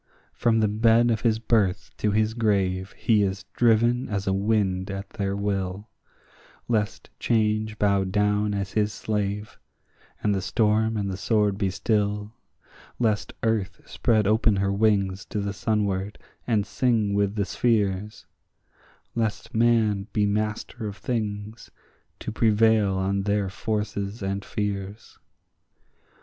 From 0.33 0.61
the 0.61 0.67
bed 0.67 1.11
of 1.11 1.21
his 1.21 1.37
birth 1.37 1.91
to 1.97 2.09
his 2.09 2.33
grave 2.33 2.91
he 2.97 3.21
is 3.21 3.45
driven 3.53 4.09
as 4.09 4.25
a 4.25 4.33
wind 4.33 4.89
at 4.89 5.07
their 5.11 5.35
will; 5.35 5.89
Lest 6.67 7.11
Change 7.19 7.77
bow 7.77 8.05
down 8.05 8.51
as 8.55 8.71
his 8.71 8.91
slave, 8.91 9.59
and 10.23 10.33
the 10.33 10.41
storm 10.41 10.97
and 10.97 11.07
the 11.11 11.17
sword 11.17 11.55
be 11.59 11.69
still; 11.69 12.33
Lest 12.97 13.33
earth 13.43 13.79
spread 13.87 14.25
open 14.25 14.55
her 14.55 14.73
wings 14.73 15.23
to 15.25 15.39
the 15.39 15.53
sunward, 15.53 16.17
and 16.47 16.65
sing 16.65 17.13
with 17.13 17.35
the 17.35 17.45
spheres; 17.45 18.25
Lest 19.13 19.53
man 19.53 20.07
be 20.13 20.25
master 20.25 20.87
of 20.87 20.97
things, 20.97 21.69
to 22.19 22.31
prevail 22.31 22.95
on 22.95 23.21
their 23.21 23.49
forces 23.49 24.23
and 24.23 24.43
fears. 24.43 25.19